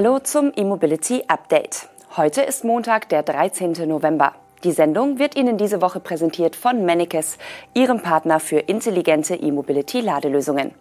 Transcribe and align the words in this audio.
Hallo 0.00 0.20
zum 0.20 0.52
E-Mobility 0.54 1.24
Update. 1.26 1.88
Heute 2.16 2.42
ist 2.42 2.62
Montag, 2.64 3.08
der 3.08 3.24
13. 3.24 3.72
November. 3.88 4.32
Die 4.62 4.70
Sendung 4.70 5.18
wird 5.18 5.36
Ihnen 5.36 5.58
diese 5.58 5.82
Woche 5.82 5.98
präsentiert 5.98 6.54
von 6.54 6.84
Mennekes, 6.84 7.36
Ihrem 7.74 8.00
Partner 8.00 8.38
für 8.38 8.60
intelligente 8.60 9.34
E-Mobility-Ladelösungen. 9.34 10.72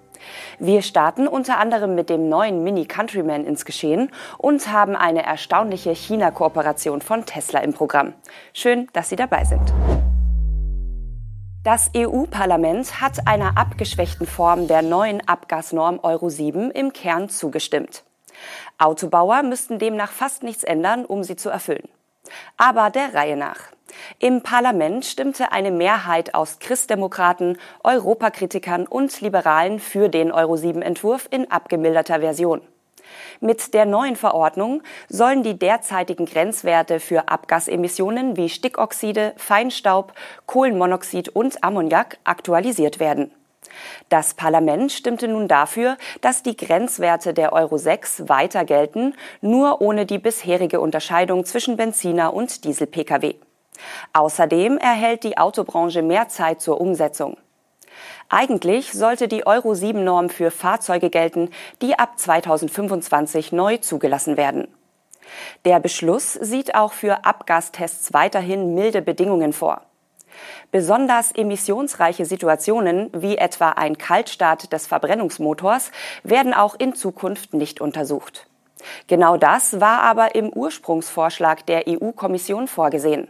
Wir 0.60 0.84
starten 0.84 1.28
unter 1.28 1.58
anderem 1.58 1.96
mit 1.96 2.12
dem 2.12 2.30
neuen 2.30 2.64
Mini 2.64 2.86
Countryman 2.86 3.44
ins 3.44 3.66
Geschehen 3.66 4.12
und 4.38 4.72
haben 4.72 4.96
eine 4.96 5.24
erstaunliche 5.24 5.96
China-Kooperation 5.96 7.02
von 7.02 7.26
Tesla 7.26 7.62
im 7.62 7.74
Programm. 7.74 8.14
Schön, 8.54 8.88
dass 8.94 9.10
Sie 9.10 9.16
dabei 9.16 9.46
sind. 9.46 9.74
Das 11.64 11.90
EU-Parlament 11.98 13.02
hat 13.02 13.28
einer 13.28 13.58
abgeschwächten 13.58 14.28
Form 14.28 14.68
der 14.68 14.84
neuen 14.84 15.28
Abgasnorm 15.28 16.02
Euro 16.04 16.30
7 16.30 16.70
im 16.70 16.94
Kern 16.94 17.30
zugestimmt. 17.30 18.04
Autobauer 18.78 19.44
müssten 19.44 19.80
demnach 19.80 20.12
fast 20.12 20.44
nichts 20.44 20.64
ändern, 20.64 21.06
um 21.06 21.24
sie 21.24 21.36
zu 21.36 21.50
erfüllen. 21.50 21.88
Aber 22.58 22.90
der 22.90 23.14
Reihe 23.14 23.38
nach. 23.38 23.60
Im 24.20 24.44
Parlament 24.44 25.06
stimmte 25.06 25.52
eine 25.52 25.72
Mehrheit 25.72 26.36
aus 26.36 26.60
Christdemokraten, 26.60 27.58
Europakritikern 27.84 28.86
und 28.86 29.22
Liberalen 29.22 29.80
für 29.80 30.10
den 30.10 30.32
Euro-7-Entwurf 30.32 31.28
in 31.32 31.50
abgemilderter 31.50 32.20
Version. 32.20 32.62
Mit 33.40 33.74
der 33.74 33.86
neuen 33.86 34.16
Verordnung 34.16 34.82
sollen 35.08 35.44
die 35.44 35.58
derzeitigen 35.58 36.26
Grenzwerte 36.26 37.00
für 37.00 37.30
Abgasemissionen 37.30 38.36
wie 38.36 38.50
Stickoxide, 38.50 39.34
Feinstaub, 39.38 40.14
Kohlenmonoxid 40.46 41.30
und 41.30 41.64
Ammoniak 41.64 42.18
aktualisiert 42.24 43.00
werden. 43.00 43.32
Das 44.10 44.34
Parlament 44.34 44.92
stimmte 44.92 45.28
nun 45.28 45.48
dafür, 45.48 45.98
dass 46.22 46.44
die 46.44 46.58
Grenzwerte 46.58 47.34
der 47.34 47.54
Euro 47.54 47.78
6 47.78 48.30
weiter 48.30 48.66
gelten, 48.66 49.14
nur 49.42 49.82
ohne 49.82 50.06
die 50.06 50.20
bisherige 50.20 50.80
Unterscheidung 50.80 51.46
zwischen 51.46 51.78
Benziner 51.78 52.34
und 52.34 52.64
Diesel-Pkw. 52.64 53.36
Außerdem 54.14 54.78
erhält 54.78 55.24
die 55.24 55.38
Autobranche 55.38 56.02
mehr 56.02 56.28
Zeit 56.30 56.62
zur 56.62 56.82
Umsetzung. 56.82 57.38
Eigentlich 58.30 58.92
sollte 58.92 59.28
die 59.28 59.48
Euro 59.48 59.74
7 59.74 60.04
Norm 60.04 60.30
für 60.30 60.52
Fahrzeuge 60.52 61.10
gelten, 61.10 61.50
die 61.82 61.98
ab 61.98 62.20
2025 62.20 63.52
neu 63.52 63.78
zugelassen 63.78 64.38
werden. 64.38 64.68
Der 65.66 65.80
Beschluss 65.80 66.34
sieht 66.34 66.76
auch 66.76 66.94
für 66.94 67.26
Abgastests 67.26 68.14
weiterhin 68.14 68.74
milde 68.74 69.02
Bedingungen 69.02 69.54
vor. 69.54 69.82
Besonders 70.72 71.32
emissionsreiche 71.32 72.26
Situationen 72.26 73.10
wie 73.14 73.38
etwa 73.38 73.70
ein 73.70 73.98
Kaltstart 73.98 74.74
des 74.74 74.88
Verbrennungsmotors 74.88 75.92
werden 76.24 76.54
auch 76.54 76.76
in 76.78 76.96
Zukunft 76.96 77.54
nicht 77.54 77.82
untersucht. 77.82 78.48
Genau 79.08 79.38
das 79.38 79.80
war 79.82 80.02
aber 80.02 80.36
im 80.36 80.50
Ursprungsvorschlag 80.50 81.66
der 81.66 81.86
EU-Kommission 81.88 82.68
vorgesehen. 82.68 83.28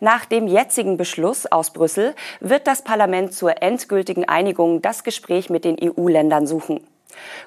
Nach 0.00 0.24
dem 0.24 0.46
jetzigen 0.46 0.96
Beschluss 0.96 1.46
aus 1.46 1.72
Brüssel 1.72 2.14
wird 2.40 2.66
das 2.66 2.82
Parlament 2.82 3.34
zur 3.34 3.62
endgültigen 3.62 4.28
Einigung 4.28 4.80
das 4.80 5.02
Gespräch 5.02 5.50
mit 5.50 5.64
den 5.64 5.76
EU-Ländern 5.82 6.46
suchen. 6.46 6.86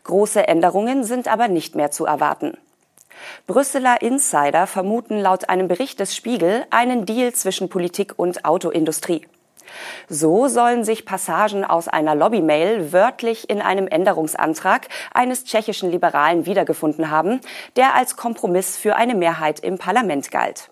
Große 0.03 0.47
Änderungen 0.47 1.03
sind 1.03 1.27
aber 1.27 1.47
nicht 1.47 1.75
mehr 1.75 1.91
zu 1.91 2.05
erwarten. 2.05 2.57
Brüsseler 3.47 4.01
Insider 4.01 4.67
vermuten 4.67 5.19
laut 5.19 5.49
einem 5.49 5.67
Bericht 5.67 5.99
des 5.99 6.15
Spiegel 6.15 6.65
einen 6.69 7.05
Deal 7.05 7.33
zwischen 7.33 7.69
Politik 7.69 8.13
und 8.17 8.45
Autoindustrie. 8.45 9.25
So 10.09 10.47
sollen 10.47 10.83
sich 10.83 11.05
Passagen 11.05 11.63
aus 11.63 11.87
einer 11.87 12.15
Lobbymail 12.15 12.91
wörtlich 12.91 13.49
in 13.49 13.61
einem 13.61 13.87
Änderungsantrag 13.87 14.87
eines 15.13 15.45
tschechischen 15.45 15.91
Liberalen 15.91 16.45
wiedergefunden 16.45 17.09
haben, 17.09 17.41
der 17.75 17.95
als 17.95 18.15
Kompromiss 18.15 18.77
für 18.77 18.95
eine 18.95 19.15
Mehrheit 19.15 19.59
im 19.61 19.77
Parlament 19.77 20.31
galt. 20.31 20.71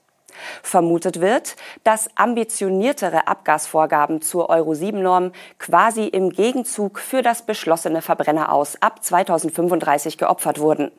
Vermutet 0.64 1.20
wird, 1.20 1.56
dass 1.84 2.10
ambitioniertere 2.16 3.28
Abgasvorgaben 3.28 4.22
zur 4.22 4.50
Euro-7-Norm 4.50 5.32
quasi 5.58 6.06
im 6.06 6.30
Gegenzug 6.30 7.00
für 7.00 7.22
das 7.22 7.42
beschlossene 7.42 8.02
Verbrenner 8.02 8.52
aus 8.54 8.82
ab 8.82 9.04
2035 9.04 10.18
geopfert 10.18 10.60
wurden. 10.60 10.92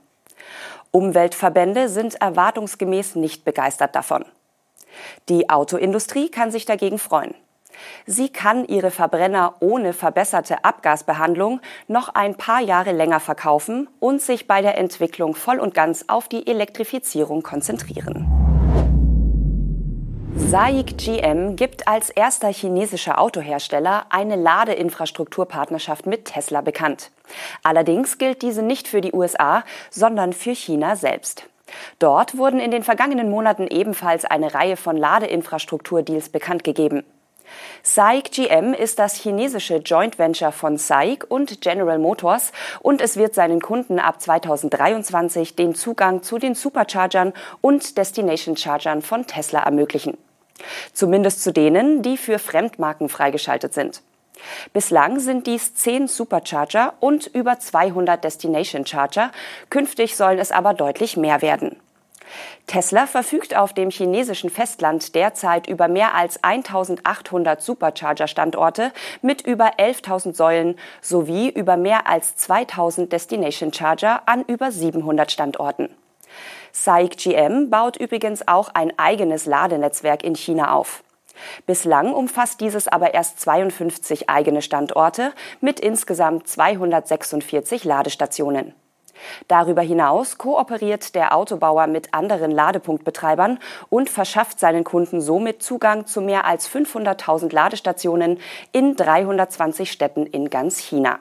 Umweltverbände 0.93 1.89
sind 1.89 2.21
erwartungsgemäß 2.21 3.15
nicht 3.15 3.45
begeistert 3.45 3.95
davon. 3.95 4.25
Die 5.29 5.49
Autoindustrie 5.49 6.31
kann 6.31 6.51
sich 6.51 6.65
dagegen 6.65 6.99
freuen. 6.99 7.35
Sie 8.07 8.29
kann 8.29 8.67
ihre 8.67 8.91
Verbrenner 8.91 9.57
ohne 9.61 9.93
verbesserte 9.93 10.65
Abgasbehandlung 10.65 11.61
noch 11.87 12.09
ein 12.11 12.35
paar 12.35 12.61
Jahre 12.61 12.93
länger 12.93 13.21
verkaufen 13.21 13.89
und 14.01 14.21
sich 14.21 14.47
bei 14.47 14.63
der 14.63 14.77
Entwicklung 14.77 15.35
voll 15.35 15.59
und 15.59 15.75
ganz 15.75 16.05
auf 16.09 16.29
die 16.29 16.47
Elektrifizierung 16.47 17.43
konzentrieren. 17.43 18.40
SAIC 20.49 20.97
GM 20.97 21.55
gibt 21.55 21.87
als 21.87 22.11
erster 22.11 22.49
chinesischer 22.49 23.21
Autohersteller 23.21 24.07
eine 24.11 24.37
Ladeinfrastrukturpartnerschaft 24.37 26.07
mit 26.07 26.25
Tesla 26.25 26.61
bekannt. 26.61 27.11
Allerdings 27.63 28.19
gilt 28.19 28.43
diese 28.43 28.63
nicht 28.63 28.89
für 28.89 29.01
die 29.01 29.13
USA, 29.13 29.63
sondern 29.91 30.33
für 30.33 30.55
China 30.55 30.97
selbst. 30.97 31.45
Dort 31.99 32.37
wurden 32.37 32.59
in 32.59 32.71
den 32.71 32.83
vergangenen 32.83 33.31
Monaten 33.31 33.69
ebenfalls 33.69 34.25
eine 34.25 34.55
Reihe 34.55 34.77
von 34.77 34.97
Ladeinfrastrukturdeals 34.97 36.31
bekannt 36.31 36.65
gegeben. 36.65 37.05
SAIC 37.83 38.33
GM 38.33 38.75
ist 38.75 38.99
das 38.99 39.15
chinesische 39.15 39.77
Joint 39.77 40.19
Venture 40.19 40.53
von 40.53 40.77
SAIC 40.77 41.27
und 41.29 41.61
General 41.61 41.99
Motors 41.99 42.53
und 42.81 43.01
es 43.01 43.17
wird 43.17 43.35
seinen 43.35 43.61
Kunden 43.61 43.99
ab 43.99 44.21
2023 44.21 45.57
den 45.57 45.75
Zugang 45.75 46.23
zu 46.23 46.39
den 46.39 46.55
Superchargern 46.55 47.33
und 47.61 47.99
Destination 47.99 48.57
Chargern 48.57 49.03
von 49.03 49.27
Tesla 49.27 49.61
ermöglichen. 49.61 50.17
Zumindest 50.93 51.43
zu 51.43 51.53
denen, 51.53 52.03
die 52.03 52.17
für 52.17 52.39
Fremdmarken 52.39 53.09
freigeschaltet 53.09 53.75
sind. 53.75 54.03
Bislang 54.73 55.21
sind 55.21 55.47
dies 55.47 55.75
zehn 55.75 56.09
Supercharger 56.09 56.95
und 57.01 57.27
über 57.27 57.59
200 57.59 58.23
Destination 58.23 58.87
Charger. 58.87 59.31
Künftig 59.69 60.17
sollen 60.17 60.39
es 60.39 60.53
aber 60.53 60.75
deutlich 60.75 61.17
mehr 61.17 61.43
werden. 61.43 61.77
Tesla 62.67 63.07
verfügt 63.07 63.57
auf 63.57 63.73
dem 63.73 63.91
chinesischen 63.91 64.51
Festland 64.51 65.15
derzeit 65.15 65.67
über 65.67 65.89
mehr 65.89 66.15
als 66.15 66.43
1800 66.45 67.61
Supercharger-Standorte 67.61 68.93
mit 69.23 69.43
über 69.43 69.79
11.000 69.79 70.35
Säulen 70.35 70.79
sowie 71.01 71.49
über 71.49 71.77
mehr 71.77 72.07
als 72.07 72.37
2000 72.37 73.13
Destination 73.13 73.73
Charger 73.73 74.23
an 74.27 74.45
über 74.47 74.71
700 74.71 75.33
Standorten. 75.33 75.89
SAIC 76.73 77.17
GM 77.17 77.71
baut 77.71 77.97
übrigens 77.97 78.47
auch 78.47 78.71
ein 78.75 78.93
eigenes 78.99 79.47
Ladenetzwerk 79.47 80.25
in 80.25 80.35
China 80.35 80.73
auf. 80.73 81.03
Bislang 81.67 82.13
umfasst 82.13 82.61
dieses 82.61 82.89
aber 82.89 83.15
erst 83.15 83.41
52 83.41 84.29
eigene 84.29 84.63
Standorte 84.63 85.33
mit 85.61 85.81
insgesamt 85.81 86.49
246 86.49 87.85
Ladestationen. 87.85 88.75
Darüber 89.49 89.83
hinaus 89.83 90.39
kooperiert 90.39 91.15
der 91.15 91.37
Autobauer 91.37 91.87
mit 91.87 92.15
anderen 92.15 92.51
Ladepunktbetreibern 92.51 93.59
und 93.91 94.09
verschafft 94.09 94.59
seinen 94.59 94.85
Kunden 94.85 95.21
somit 95.21 95.63
Zugang 95.63 96.07
zu 96.07 96.21
mehr 96.21 96.47
als 96.47 96.69
500.000 96.71 97.53
Ladestationen 97.53 98.39
in 98.73 98.97
320 98.97 99.93
Städten 99.93 100.27
in 100.27 100.49
ganz 100.49 100.79
China. 100.79 101.19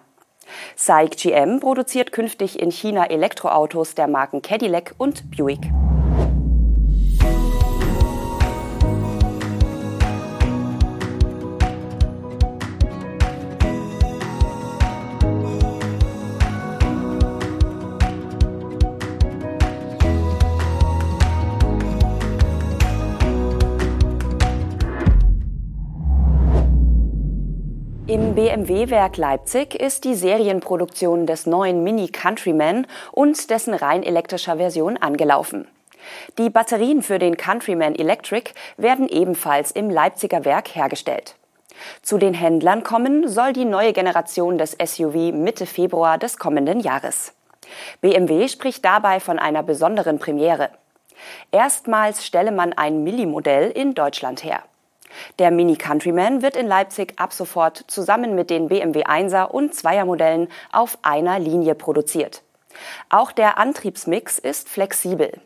SAIC 0.76 1.18
GM 1.18 1.60
produziert 1.60 2.12
künftig 2.12 2.60
in 2.60 2.72
China 2.72 3.06
Elektroautos 3.06 3.96
der 3.96 4.08
Marken 4.08 4.42
Cadillac 4.42 4.94
und 4.98 5.30
Buick. 5.32 5.62
BMW-Werk 28.40 29.18
Leipzig 29.18 29.76
ist 29.76 30.06
die 30.06 30.16
Serienproduktion 30.16 31.26
des 31.26 31.46
neuen 31.46 31.84
Mini 31.84 32.08
Countryman 32.08 32.88
und 33.12 33.50
dessen 33.50 33.74
rein 33.74 34.02
elektrischer 34.02 34.56
Version 34.56 34.96
angelaufen. 34.96 35.68
Die 36.38 36.50
Batterien 36.50 37.02
für 37.02 37.20
den 37.20 37.36
Countryman 37.36 37.96
Electric 37.96 38.52
werden 38.78 39.10
ebenfalls 39.10 39.72
im 39.72 39.90
Leipziger 39.90 40.46
Werk 40.46 40.74
hergestellt. 40.74 41.36
Zu 42.02 42.18
den 42.18 42.34
Händlern 42.34 42.84
kommen 42.84 43.28
soll 43.28 43.52
die 43.52 43.66
neue 43.66 43.92
Generation 43.92 44.58
des 44.58 44.72
SUV 44.82 45.34
Mitte 45.34 45.66
Februar 45.66 46.18
des 46.18 46.38
kommenden 46.38 46.80
Jahres. 46.80 47.34
BMW 48.00 48.48
spricht 48.48 48.86
dabei 48.86 49.20
von 49.20 49.38
einer 49.38 49.64
besonderen 49.64 50.18
Premiere. 50.18 50.70
Erstmals 51.52 52.26
stelle 52.26 52.54
man 52.54 52.72
ein 52.72 53.04
Millimodell 53.04 53.70
in 53.70 53.96
Deutschland 53.96 54.46
her. 54.46 54.64
Der 55.40 55.52
Mini 55.52 55.76
Countryman 55.76 56.42
wird 56.42 56.56
in 56.56 56.68
Leipzig 56.68 57.14
ab 57.18 57.34
sofort 57.34 57.84
zusammen 57.88 58.36
mit 58.36 58.50
den 58.50 58.68
BMW 58.68 59.04
1er 59.04 59.46
und 59.46 59.74
2er 59.74 60.06
Modellen 60.06 60.48
auf 60.72 60.98
einer 61.02 61.40
Linie 61.40 61.76
produziert. 61.76 62.44
Auch 63.10 63.32
der 63.32 63.58
Antriebsmix 63.58 64.40
ist 64.40 64.70
flexibel. 64.70 65.42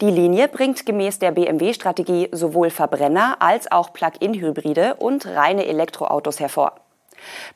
Die 0.00 0.10
Linie 0.10 0.48
bringt 0.48 0.84
gemäß 0.84 1.18
der 1.18 1.30
BMW-Strategie 1.32 2.28
sowohl 2.32 2.70
Verbrenner 2.70 3.36
als 3.40 3.70
auch 3.70 3.92
Plug-in-Hybride 3.92 4.94
und 4.94 5.26
reine 5.26 5.66
Elektroautos 5.66 6.40
hervor. 6.40 6.74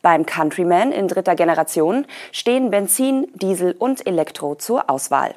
Beim 0.03 0.27
Countryman 0.27 0.93
in 0.93 1.09
dritter 1.09 1.35
Generation 1.35 2.07
stehen 2.33 2.71
Benzin, 2.71 3.27
Diesel 3.35 3.73
und 3.73 4.07
Elektro 4.07 4.55
zur 4.55 4.91
Auswahl. 4.91 5.35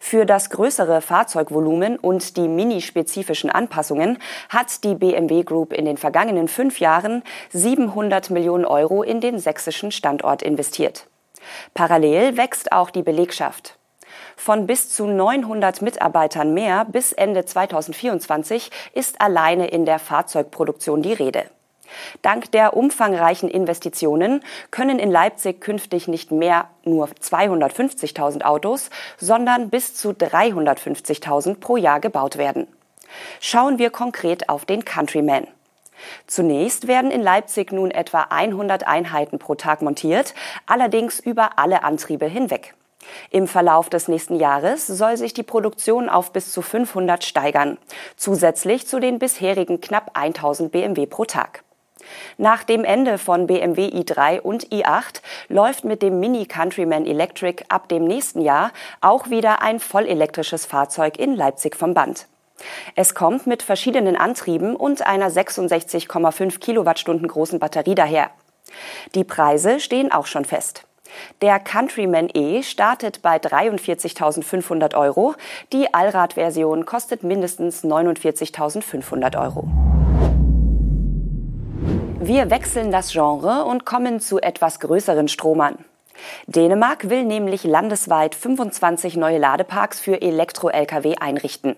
Für 0.00 0.26
das 0.26 0.50
größere 0.50 1.00
Fahrzeugvolumen 1.00 1.98
und 1.98 2.36
die 2.36 2.48
mini-spezifischen 2.48 3.50
Anpassungen 3.50 4.18
hat 4.48 4.84
die 4.84 4.94
BMW 4.94 5.42
Group 5.42 5.72
in 5.72 5.84
den 5.84 5.96
vergangenen 5.96 6.48
fünf 6.48 6.80
Jahren 6.80 7.22
700 7.50 8.30
Millionen 8.30 8.64
Euro 8.64 9.02
in 9.02 9.20
den 9.20 9.38
sächsischen 9.38 9.90
Standort 9.90 10.42
investiert. 10.42 11.06
Parallel 11.74 12.36
wächst 12.36 12.72
auch 12.72 12.90
die 12.90 13.02
Belegschaft. 13.02 13.78
Von 14.36 14.66
bis 14.66 14.90
zu 14.90 15.06
900 15.06 15.82
Mitarbeitern 15.82 16.54
mehr 16.54 16.84
bis 16.84 17.12
Ende 17.12 17.44
2024 17.44 18.70
ist 18.92 19.20
alleine 19.20 19.68
in 19.68 19.84
der 19.84 19.98
Fahrzeugproduktion 19.98 21.02
die 21.02 21.12
Rede. 21.12 21.44
Dank 22.22 22.50
der 22.52 22.76
umfangreichen 22.76 23.48
Investitionen 23.48 24.42
können 24.70 24.98
in 24.98 25.10
Leipzig 25.10 25.60
künftig 25.60 26.08
nicht 26.08 26.30
mehr 26.30 26.68
nur 26.84 27.08
250.000 27.08 28.42
Autos, 28.42 28.90
sondern 29.18 29.70
bis 29.70 29.94
zu 29.94 30.10
350.000 30.10 31.60
pro 31.60 31.76
Jahr 31.76 32.00
gebaut 32.00 32.36
werden. 32.36 32.66
Schauen 33.40 33.78
wir 33.78 33.90
konkret 33.90 34.48
auf 34.48 34.64
den 34.64 34.84
Countryman. 34.84 35.46
Zunächst 36.26 36.86
werden 36.86 37.10
in 37.10 37.22
Leipzig 37.22 37.72
nun 37.72 37.90
etwa 37.90 38.26
100 38.30 38.86
Einheiten 38.86 39.38
pro 39.38 39.54
Tag 39.54 39.82
montiert, 39.82 40.34
allerdings 40.66 41.20
über 41.20 41.58
alle 41.58 41.84
Antriebe 41.84 42.26
hinweg. 42.26 42.74
Im 43.30 43.46
Verlauf 43.46 43.90
des 43.90 44.08
nächsten 44.08 44.36
Jahres 44.36 44.86
soll 44.86 45.16
sich 45.16 45.34
die 45.34 45.42
Produktion 45.42 46.08
auf 46.08 46.32
bis 46.32 46.52
zu 46.52 46.62
500 46.62 47.22
steigern, 47.22 47.78
zusätzlich 48.16 48.86
zu 48.86 48.98
den 48.98 49.18
bisherigen 49.18 49.80
knapp 49.80 50.10
1000 50.14 50.72
BMW 50.72 51.06
pro 51.06 51.24
Tag. 51.24 51.63
Nach 52.38 52.64
dem 52.64 52.84
Ende 52.84 53.18
von 53.18 53.46
BMW 53.46 53.88
i3 53.88 54.40
und 54.40 54.68
i8 54.68 55.20
läuft 55.48 55.84
mit 55.84 56.02
dem 56.02 56.20
Mini 56.20 56.46
Countryman 56.46 57.06
Electric 57.06 57.64
ab 57.68 57.88
dem 57.88 58.04
nächsten 58.04 58.40
Jahr 58.40 58.72
auch 59.00 59.30
wieder 59.30 59.62
ein 59.62 59.80
vollelektrisches 59.80 60.66
Fahrzeug 60.66 61.18
in 61.18 61.34
Leipzig 61.34 61.76
vom 61.76 61.94
Band. 61.94 62.26
Es 62.94 63.14
kommt 63.14 63.46
mit 63.46 63.62
verschiedenen 63.62 64.16
Antrieben 64.16 64.76
und 64.76 65.06
einer 65.06 65.30
66,5 65.30 66.58
Kilowattstunden 66.60 67.28
großen 67.28 67.58
Batterie 67.58 67.94
daher. 67.94 68.30
Die 69.14 69.24
Preise 69.24 69.80
stehen 69.80 70.12
auch 70.12 70.26
schon 70.26 70.44
fest. 70.44 70.84
Der 71.42 71.60
Countryman 71.60 72.28
E 72.32 72.62
startet 72.62 73.22
bei 73.22 73.36
43.500 73.36 74.96
Euro. 74.96 75.34
Die 75.72 75.92
Allradversion 75.92 76.86
kostet 76.86 77.22
mindestens 77.22 77.84
49.500 77.84 79.40
Euro. 79.40 79.68
Wir 82.26 82.48
wechseln 82.48 82.90
das 82.90 83.12
Genre 83.12 83.66
und 83.66 83.84
kommen 83.84 84.18
zu 84.18 84.40
etwas 84.40 84.80
größeren 84.80 85.28
Stromern. 85.28 85.84
Dänemark 86.46 87.10
will 87.10 87.22
nämlich 87.22 87.64
landesweit 87.64 88.34
25 88.34 89.18
neue 89.18 89.36
Ladeparks 89.36 90.00
für 90.00 90.22
Elektro-Lkw 90.22 91.16
einrichten. 91.20 91.76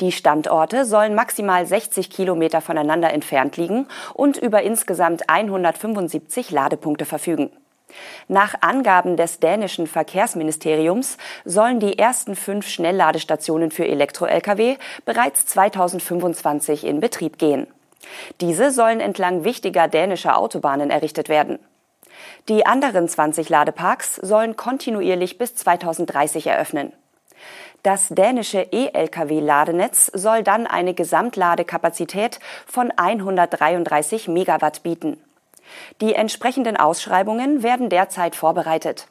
Die 0.00 0.12
Standorte 0.12 0.86
sollen 0.86 1.14
maximal 1.14 1.66
60 1.66 2.08
Kilometer 2.08 2.62
voneinander 2.62 3.12
entfernt 3.12 3.58
liegen 3.58 3.86
und 4.14 4.38
über 4.38 4.62
insgesamt 4.62 5.28
175 5.28 6.50
Ladepunkte 6.52 7.04
verfügen. 7.04 7.50
Nach 8.28 8.54
Angaben 8.62 9.18
des 9.18 9.40
dänischen 9.40 9.86
Verkehrsministeriums 9.86 11.18
sollen 11.44 11.80
die 11.80 11.98
ersten 11.98 12.34
fünf 12.34 12.66
Schnellladestationen 12.66 13.70
für 13.70 13.86
Elektro-Lkw 13.86 14.78
bereits 15.04 15.44
2025 15.44 16.86
in 16.86 17.00
Betrieb 17.00 17.36
gehen. 17.36 17.66
Diese 18.40 18.70
sollen 18.70 19.00
entlang 19.00 19.44
wichtiger 19.44 19.88
dänischer 19.88 20.38
Autobahnen 20.38 20.90
errichtet 20.90 21.28
werden. 21.28 21.58
Die 22.48 22.66
anderen 22.66 23.08
20 23.08 23.48
Ladeparks 23.48 24.16
sollen 24.16 24.56
kontinuierlich 24.56 25.38
bis 25.38 25.54
2030 25.54 26.46
eröffnen. 26.46 26.92
Das 27.82 28.08
dänische 28.08 28.66
E-Lkw-Ladenetz 28.72 30.10
soll 30.12 30.42
dann 30.42 30.66
eine 30.66 30.94
Gesamtladekapazität 30.94 32.40
von 32.66 32.90
133 32.90 34.28
Megawatt 34.28 34.82
bieten. 34.82 35.22
Die 36.00 36.14
entsprechenden 36.14 36.76
Ausschreibungen 36.76 37.62
werden 37.62 37.88
derzeit 37.88 38.34
vorbereitet. 38.34 39.06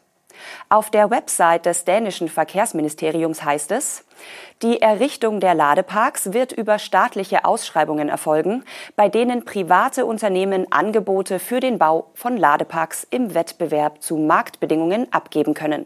Auf 0.70 0.90
der 0.90 1.10
Website 1.10 1.66
des 1.66 1.86
dänischen 1.86 2.30
Verkehrsministeriums 2.30 3.44
heißt 3.44 3.72
es, 3.72 4.06
die 4.62 4.82
Errichtung 4.82 5.40
der 5.40 5.54
Ladeparks 5.54 6.34
wird 6.34 6.52
über 6.52 6.80
staatliche 6.80 7.46
Ausschreibungen 7.46 8.10
erfolgen, 8.10 8.64
bei 8.96 9.10
denen 9.10 9.46
private 9.46 10.06
Unternehmen 10.06 10.72
Angebote 10.72 11.40
für 11.40 11.60
den 11.60 11.78
Bau 11.78 12.12
von 12.14 12.38
Ladeparks 12.38 13.06
im 13.10 13.34
Wettbewerb 13.36 14.02
zu 14.02 14.18
Marktbedingungen 14.18 15.12
abgeben 15.12 15.54
können. 15.54 15.86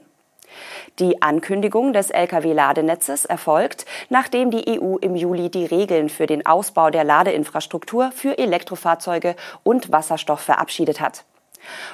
Die 0.99 1.21
Ankündigung 1.21 1.93
des 1.93 2.09
Lkw-Ladenetzes 2.09 3.25
erfolgt, 3.25 3.85
nachdem 4.09 4.51
die 4.51 4.79
EU 4.79 4.97
im 4.97 5.15
Juli 5.15 5.49
die 5.49 5.65
Regeln 5.65 6.09
für 6.09 6.25
den 6.25 6.45
Ausbau 6.45 6.89
der 6.89 7.03
Ladeinfrastruktur 7.03 8.11
für 8.11 8.37
Elektrofahrzeuge 8.37 9.35
und 9.63 9.91
Wasserstoff 9.91 10.41
verabschiedet 10.41 10.99
hat. 10.99 11.23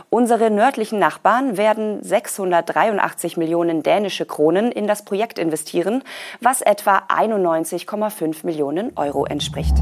Unsere 0.09 0.51
nördlichen 0.51 0.99
Nachbarn 0.99 1.57
werden 1.57 2.01
683 2.03 3.37
Millionen 3.37 3.83
dänische 3.83 4.25
Kronen 4.25 4.71
in 4.71 4.87
das 4.87 5.05
Projekt 5.05 5.39
investieren, 5.39 6.03
was 6.41 6.61
etwa 6.61 7.03
91,5 7.09 8.45
Millionen 8.45 8.91
Euro 8.95 9.25
entspricht. 9.25 9.75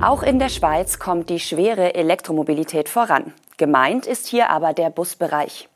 Auch 0.00 0.22
in 0.22 0.38
der 0.38 0.48
Schweiz 0.48 0.98
kommt 0.98 1.30
die 1.30 1.38
schwere 1.38 1.94
Elektromobilität 1.94 2.88
voran. 2.88 3.32
Gemeint 3.56 4.06
ist 4.06 4.26
hier 4.26 4.50
aber 4.50 4.72
der 4.72 4.90
Busbereich. 4.90 5.68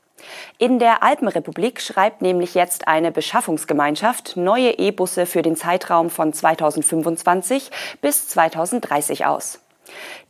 In 0.59 0.79
der 0.79 1.03
Alpenrepublik 1.03 1.81
schreibt 1.81 2.23
nämlich 2.23 2.55
jetzt 2.55 2.89
eine 2.89 3.13
Beschaffungsgemeinschaft 3.13 4.37
neue 4.37 4.71
E-Busse 4.71 5.27
für 5.27 5.43
den 5.43 5.57
Zeitraum 5.57 6.11
von 6.11 6.33
2025 6.33 7.71
bis 8.01 8.29
2030 8.29 9.27
aus. 9.27 9.61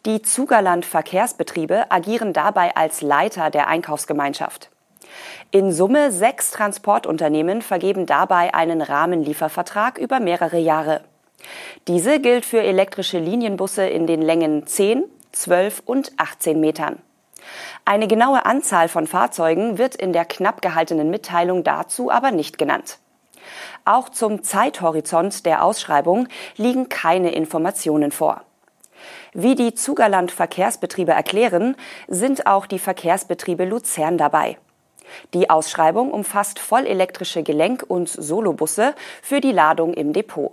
Die 0.05 0.23
Zugerland 0.23 0.85
Verkehrsbetriebe 0.85 1.91
agieren 1.91 2.33
dabei 2.33 2.77
als 2.77 3.01
Leiter 3.01 3.51
der 3.51 3.69
Einkaufsgemeinschaft. 3.69 4.71
In 5.51 5.73
Summe 5.73 6.13
sechs 6.13 6.51
Transportunternehmen 6.51 7.63
vergeben 7.63 8.07
dabei 8.07 8.55
einen 8.55 8.83
Rahmenliefervertrag 8.83 9.99
über 9.99 10.21
mehrere 10.21 10.59
Jahre. 10.59 11.03
Diese 11.87 12.21
gilt 12.21 12.45
für 12.45 12.61
elektrische 12.61 13.19
Linienbusse 13.19 13.87
in 13.87 14.07
den 14.07 14.23
Längen 14.23 14.67
10, 14.67 15.05
12 15.33 15.83
und 15.85 16.13
18 16.17 16.59
Metern. 16.61 16.99
Eine 17.85 18.09
genaue 18.09 18.45
Anzahl 18.45 18.89
von 18.89 19.07
Fahrzeugen 19.07 19.79
wird 19.79 19.95
in 19.95 20.13
der 20.13 20.25
knapp 20.25 20.63
gehaltenen 20.63 21.11
Mitteilung 21.11 21.63
dazu 21.63 22.11
aber 22.11 22.33
nicht 22.33 22.59
genannt. 22.59 22.99
Auch 23.85 24.09
zum 24.09 24.43
Zeithorizont 24.43 25.47
der 25.47 25.63
Ausschreibung 25.63 26.27
liegen 26.57 26.89
keine 26.89 27.33
Informationen 27.33 28.11
vor. 28.11 28.43
Wie 29.33 29.55
die 29.55 29.75
Zugerland 29.75 30.31
Verkehrsbetriebe 30.31 31.13
erklären, 31.13 31.77
sind 32.09 32.47
auch 32.47 32.67
die 32.67 32.79
Verkehrsbetriebe 32.79 33.65
Luzern 33.65 34.19
dabei. 34.19 34.57
Die 35.35 35.51
Ausschreibung 35.51 36.11
umfasst 36.11 36.59
vollelektrische 36.59 37.43
Gelenk- 37.43 37.85
und 37.87 38.09
Solobusse 38.09 38.95
für 39.23 39.41
die 39.41 39.53
Ladung 39.53 39.95
im 39.95 40.13
Depot. 40.13 40.53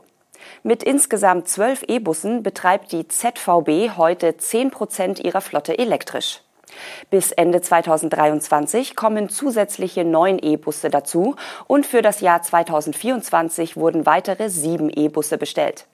Mit 0.62 0.84
insgesamt 0.84 1.48
zwölf 1.48 1.84
E-Bussen 1.88 2.44
betreibt 2.44 2.92
die 2.92 3.08
ZVB 3.08 3.98
heute 3.98 4.38
zehn 4.38 4.72
Prozent 4.72 5.20
ihrer 5.20 5.42
Flotte 5.42 5.78
elektrisch. 5.78 6.42
Bis 7.10 7.32
Ende 7.32 7.62
2023 7.62 8.96
kommen 8.96 9.30
zusätzliche 9.30 10.04
neun 10.04 10.40
E-Busse 10.40 10.90
dazu 10.90 11.36
und 11.68 11.86
für 11.86 12.02
das 12.02 12.20
Jahr 12.20 12.42
2024 12.42 13.78
wurden 13.78 14.06
weitere 14.06 14.50
sieben 14.50 14.90
E-Busse 14.90 15.38
bestellt. 15.38 15.86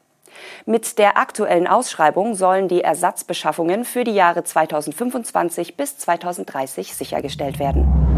Mit 0.65 0.97
der 0.97 1.17
aktuellen 1.17 1.67
Ausschreibung 1.67 2.35
sollen 2.35 2.67
die 2.67 2.81
Ersatzbeschaffungen 2.81 3.85
für 3.85 4.03
die 4.03 4.13
Jahre 4.13 4.43
2025 4.43 5.77
bis 5.77 5.97
2030 5.97 6.93
sichergestellt 6.93 7.59
werden. 7.59 8.09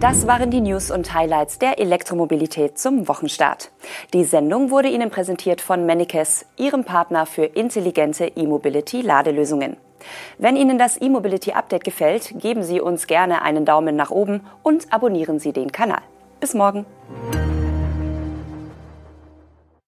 Das 0.00 0.26
waren 0.26 0.50
die 0.50 0.62
News 0.62 0.90
und 0.90 1.12
Highlights 1.12 1.58
der 1.58 1.78
Elektromobilität 1.78 2.78
zum 2.78 3.06
Wochenstart. 3.06 3.70
Die 4.14 4.24
Sendung 4.24 4.70
wurde 4.70 4.88
Ihnen 4.88 5.10
präsentiert 5.10 5.60
von 5.60 5.84
Mennekes, 5.84 6.46
Ihrem 6.56 6.84
Partner 6.84 7.26
für 7.26 7.44
intelligente 7.44 8.26
E-Mobility-Ladelösungen. 8.34 9.76
Wenn 10.38 10.56
Ihnen 10.56 10.78
das 10.78 10.98
E-Mobility 10.98 11.52
Update 11.52 11.84
gefällt, 11.84 12.40
geben 12.40 12.62
Sie 12.62 12.80
uns 12.80 13.06
gerne 13.06 13.42
einen 13.42 13.66
Daumen 13.66 13.94
nach 13.94 14.10
oben 14.10 14.40
und 14.62 14.90
abonnieren 14.90 15.38
Sie 15.38 15.52
den 15.52 15.70
Kanal. 15.70 16.00
Bis 16.40 16.54
morgen. 16.54 16.86